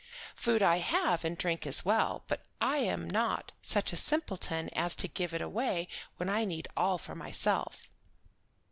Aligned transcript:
"Food 0.35 0.63
I 0.63 0.77
have 0.79 1.23
and 1.23 1.37
drink 1.37 1.67
as 1.67 1.85
well, 1.85 2.23
but 2.25 2.41
I 2.59 2.77
am 2.77 3.07
not 3.07 3.51
such 3.61 3.93
a 3.93 3.95
simpleton 3.95 4.69
as 4.69 4.95
to 4.95 5.07
give 5.07 5.31
it 5.31 5.43
away 5.43 5.87
when 6.17 6.27
I 6.27 6.43
need 6.43 6.67
all 6.75 6.97
for 6.97 7.13
myself." 7.13 7.87